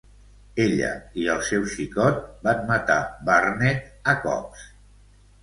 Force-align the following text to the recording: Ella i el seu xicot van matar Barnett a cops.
Ella 0.61 0.87
i 1.23 1.25
el 1.33 1.43
seu 1.49 1.67
xicot 1.73 2.17
van 2.49 2.65
matar 2.71 2.97
Barnett 3.29 4.11
a 4.15 4.19
cops. 4.27 4.67